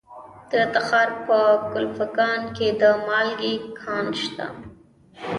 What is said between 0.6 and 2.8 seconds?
تخار په کلفګان کې